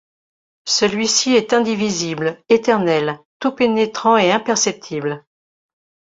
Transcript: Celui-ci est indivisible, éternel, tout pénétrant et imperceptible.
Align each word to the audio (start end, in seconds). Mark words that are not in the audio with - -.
Celui-ci 0.65 1.35
est 1.35 1.53
indivisible, 1.53 2.41
éternel, 2.49 3.19
tout 3.39 3.51
pénétrant 3.51 4.17
et 4.17 4.31
imperceptible. 4.31 5.23